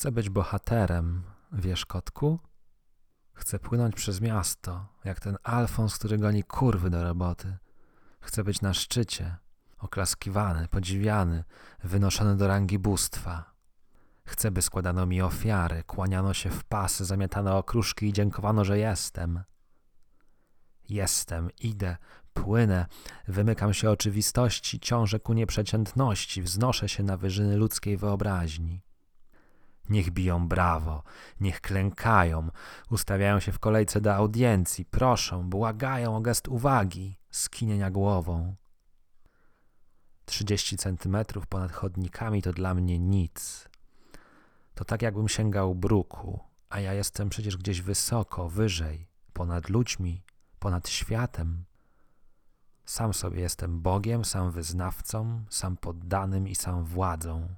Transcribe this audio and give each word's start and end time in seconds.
Chcę 0.00 0.12
być 0.12 0.30
bohaterem, 0.30 1.22
wiesz, 1.52 1.86
kotku? 1.86 2.38
Chcę 3.32 3.58
płynąć 3.58 3.94
przez 3.94 4.20
miasto, 4.20 4.86
jak 5.04 5.20
ten 5.20 5.36
Alfons, 5.42 5.98
który 5.98 6.18
goni 6.18 6.44
kurwy 6.44 6.90
do 6.90 7.04
roboty. 7.04 7.56
Chcę 8.20 8.44
być 8.44 8.60
na 8.60 8.74
szczycie, 8.74 9.36
oklaskiwany, 9.78 10.68
podziwiany, 10.68 11.44
wynoszony 11.84 12.36
do 12.36 12.48
rangi 12.48 12.78
bóstwa. 12.78 13.54
Chcę, 14.24 14.50
by 14.50 14.62
składano 14.62 15.06
mi 15.06 15.22
ofiary, 15.22 15.82
kłaniano 15.86 16.34
się 16.34 16.50
w 16.50 16.64
pasy, 16.64 17.04
zamiatano 17.04 17.58
okruszki 17.58 18.06
i 18.06 18.12
dziękowano, 18.12 18.64
że 18.64 18.78
jestem. 18.78 19.42
Jestem, 20.88 21.48
idę, 21.60 21.96
płynę, 22.34 22.86
wymykam 23.28 23.74
się 23.74 23.90
oczywistości, 23.90 24.80
ciążę 24.80 25.20
ku 25.20 25.32
nieprzeciętności, 25.32 26.42
wznoszę 26.42 26.88
się 26.88 27.02
na 27.02 27.16
wyżyny 27.16 27.56
ludzkiej 27.56 27.96
wyobraźni. 27.96 28.89
Niech 29.90 30.10
biją 30.10 30.48
brawo, 30.48 31.02
niech 31.40 31.60
klękają, 31.60 32.48
ustawiają 32.90 33.40
się 33.40 33.52
w 33.52 33.58
kolejce 33.58 34.00
do 34.00 34.14
audiencji, 34.14 34.84
proszą, 34.84 35.50
błagają 35.50 36.16
o 36.16 36.20
gest 36.20 36.48
uwagi, 36.48 37.16
skinienia 37.30 37.90
głową. 37.90 38.54
Trzydzieści 40.24 40.76
centymetrów 40.76 41.46
ponad 41.46 41.72
chodnikami 41.72 42.42
to 42.42 42.52
dla 42.52 42.74
mnie 42.74 42.98
nic. 42.98 43.68
To 44.74 44.84
tak 44.84 45.02
jakbym 45.02 45.28
sięgał 45.28 45.74
bruku, 45.74 46.40
a 46.68 46.80
ja 46.80 46.94
jestem 46.94 47.28
przecież 47.28 47.56
gdzieś 47.56 47.82
wysoko, 47.82 48.48
wyżej, 48.48 49.08
ponad 49.32 49.68
ludźmi, 49.68 50.22
ponad 50.58 50.88
światem. 50.88 51.64
Sam 52.84 53.14
sobie 53.14 53.40
jestem 53.40 53.80
Bogiem, 53.80 54.24
sam 54.24 54.50
wyznawcą, 54.50 55.44
sam 55.50 55.76
poddanym 55.76 56.48
i 56.48 56.54
sam 56.54 56.84
władzą. 56.84 57.48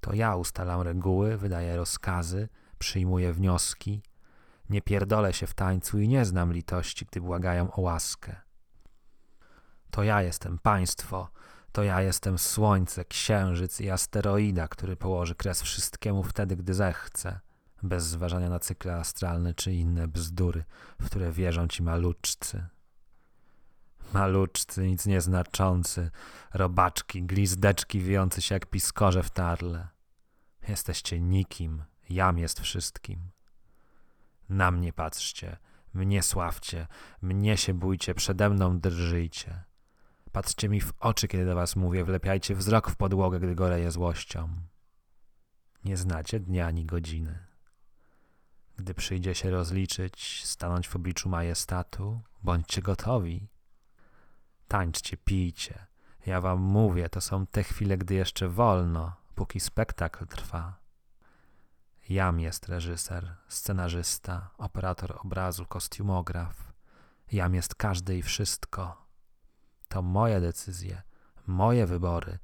To 0.00 0.14
ja 0.14 0.36
ustalam 0.36 0.80
reguły, 0.80 1.36
wydaję 1.36 1.76
rozkazy, 1.76 2.48
przyjmuję 2.78 3.32
wnioski. 3.32 4.02
Nie 4.70 4.82
pierdolę 4.82 5.32
się 5.32 5.46
w 5.46 5.54
tańcu 5.54 5.98
i 5.98 6.08
nie 6.08 6.24
znam 6.24 6.52
litości, 6.52 7.06
gdy 7.10 7.20
błagają 7.20 7.72
o 7.72 7.80
łaskę. 7.80 8.36
To 9.90 10.02
ja 10.02 10.22
jestem 10.22 10.58
państwo, 10.58 11.30
to 11.72 11.82
ja 11.82 12.02
jestem 12.02 12.38
słońce, 12.38 13.04
księżyc 13.04 13.80
i 13.80 13.90
asteroida, 13.90 14.68
który 14.68 14.96
położy 14.96 15.34
kres 15.34 15.62
wszystkiemu 15.62 16.22
wtedy, 16.22 16.56
gdy 16.56 16.74
zechce, 16.74 17.40
bez 17.82 18.04
zważania 18.04 18.48
na 18.48 18.58
cykle 18.58 18.96
astralne 18.96 19.54
czy 19.54 19.72
inne 19.72 20.08
bzdury, 20.08 20.64
w 21.00 21.06
które 21.06 21.32
wierzą 21.32 21.68
ci 21.68 21.82
maluczcy. 21.82 22.66
Maluczcy, 24.12 24.86
nic 24.86 25.06
nieznaczący, 25.06 26.10
robaczki, 26.54 27.22
glizdeczki 27.22 28.00
wijący 28.00 28.42
się 28.42 28.54
jak 28.54 28.66
piskorze 28.66 29.22
w 29.22 29.30
tarle. 29.30 29.88
Jesteście 30.68 31.20
nikim, 31.20 31.84
jam 32.10 32.38
jest 32.38 32.60
wszystkim. 32.60 33.30
Na 34.48 34.70
mnie 34.70 34.92
patrzcie, 34.92 35.56
mnie 35.94 36.22
sławcie, 36.22 36.86
mnie 37.22 37.56
się 37.56 37.74
bójcie, 37.74 38.14
przede 38.14 38.50
mną 38.50 38.80
drżyjcie. 38.80 39.64
Patrzcie 40.32 40.68
mi 40.68 40.80
w 40.80 40.92
oczy, 41.00 41.28
kiedy 41.28 41.46
do 41.46 41.54
was 41.54 41.76
mówię, 41.76 42.04
wlepiajcie 42.04 42.54
wzrok 42.54 42.90
w 42.90 42.96
podłogę, 42.96 43.40
gdy 43.40 43.54
goreję 43.54 43.90
złością. 43.90 44.48
Nie 45.84 45.96
znacie 45.96 46.40
dnia 46.40 46.66
ani 46.66 46.86
godziny. 46.86 47.38
Gdy 48.76 48.94
przyjdzie 48.94 49.34
się 49.34 49.50
rozliczyć, 49.50 50.42
stanąć 50.44 50.88
w 50.88 50.96
obliczu 50.96 51.28
majestatu, 51.28 52.20
bądźcie 52.42 52.82
gotowi. 52.82 53.48
Tańczcie, 54.70 55.16
pijcie. 55.16 55.86
Ja 56.26 56.40
wam 56.40 56.60
mówię, 56.60 57.08
to 57.08 57.20
są 57.20 57.46
te 57.46 57.62
chwile, 57.62 57.98
gdy 57.98 58.14
jeszcze 58.14 58.48
wolno, 58.48 59.12
póki 59.34 59.60
spektakl 59.60 60.26
trwa. 60.26 60.78
Jam 62.08 62.40
jest 62.40 62.68
reżyser, 62.68 63.36
scenarzysta, 63.48 64.50
operator 64.58 65.18
obrazu, 65.24 65.66
kostiumograf. 65.66 66.72
Jam 67.32 67.54
jest 67.54 67.74
każdy 67.74 68.16
i 68.18 68.22
wszystko. 68.22 69.06
To 69.88 70.02
moje 70.02 70.40
decyzje, 70.40 71.02
moje 71.46 71.86
wybory, 71.86 72.38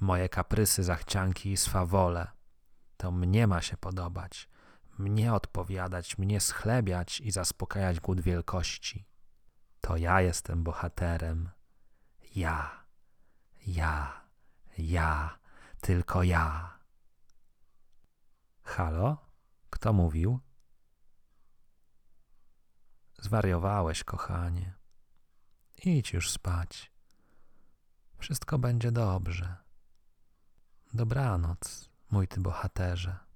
moje 0.00 0.28
kaprysy, 0.28 0.84
zachcianki 0.84 1.52
i 1.52 1.56
swawole. 1.56 2.26
To 2.96 3.10
mnie 3.10 3.46
ma 3.46 3.60
się 3.60 3.76
podobać, 3.76 4.48
mnie 4.98 5.34
odpowiadać, 5.34 6.18
mnie 6.18 6.40
schlebiać 6.40 7.20
i 7.20 7.30
zaspokajać 7.30 8.00
głód 8.00 8.20
wielkości. 8.20 9.06
To 9.80 9.96
ja 9.96 10.20
jestem 10.20 10.62
bohaterem. 10.62 11.50
Ja, 12.38 12.84
ja, 13.66 14.22
ja, 14.78 15.38
tylko 15.80 16.22
ja. 16.22 16.78
Halo? 18.62 19.16
Kto 19.70 19.92
mówił? 19.92 20.40
Zwariowałeś, 23.18 24.04
kochanie. 24.04 24.74
Idź 25.84 26.12
już 26.12 26.30
spać. 26.30 26.92
Wszystko 28.18 28.58
będzie 28.58 28.92
dobrze. 28.92 29.56
Dobranoc, 30.94 31.90
mój 32.10 32.28
ty 32.28 32.40
bohaterze. 32.40 33.27